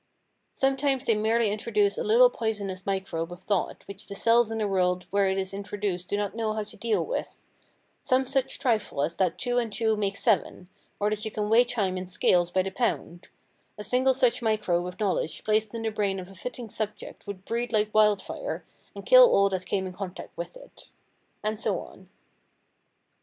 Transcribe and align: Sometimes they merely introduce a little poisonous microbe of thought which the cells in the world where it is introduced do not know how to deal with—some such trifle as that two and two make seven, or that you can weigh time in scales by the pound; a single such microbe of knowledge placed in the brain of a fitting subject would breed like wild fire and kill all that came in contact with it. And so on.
Sometimes 0.51 1.05
they 1.05 1.13
merely 1.13 1.51
introduce 1.51 1.95
a 1.95 2.03
little 2.03 2.31
poisonous 2.31 2.87
microbe 2.87 3.31
of 3.31 3.43
thought 3.43 3.83
which 3.87 4.07
the 4.07 4.15
cells 4.15 4.49
in 4.49 4.57
the 4.57 4.67
world 4.67 5.05
where 5.11 5.27
it 5.27 5.37
is 5.37 5.53
introduced 5.53 6.09
do 6.09 6.17
not 6.17 6.33
know 6.35 6.53
how 6.53 6.63
to 6.63 6.75
deal 6.75 7.05
with—some 7.05 8.25
such 8.25 8.57
trifle 8.57 9.03
as 9.03 9.17
that 9.17 9.37
two 9.37 9.59
and 9.59 9.71
two 9.71 9.95
make 9.95 10.17
seven, 10.17 10.67
or 10.99 11.11
that 11.11 11.23
you 11.23 11.29
can 11.29 11.51
weigh 11.51 11.63
time 11.63 11.97
in 11.99 12.07
scales 12.07 12.49
by 12.49 12.63
the 12.63 12.71
pound; 12.71 13.27
a 13.77 13.83
single 13.83 14.15
such 14.15 14.41
microbe 14.41 14.87
of 14.87 14.99
knowledge 14.99 15.43
placed 15.43 15.71
in 15.75 15.83
the 15.83 15.89
brain 15.91 16.19
of 16.19 16.29
a 16.29 16.33
fitting 16.33 16.67
subject 16.67 17.27
would 17.27 17.45
breed 17.45 17.71
like 17.71 17.93
wild 17.93 18.23
fire 18.23 18.65
and 18.95 19.05
kill 19.05 19.29
all 19.29 19.49
that 19.49 19.67
came 19.67 19.85
in 19.85 19.93
contact 19.93 20.35
with 20.35 20.57
it. 20.57 20.87
And 21.43 21.59
so 21.59 21.79
on. 21.79 22.09